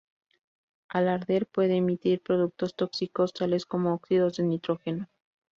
[0.89, 5.07] Al arder puede emitir productos tóxicos tales como óxidos de nitrógeno.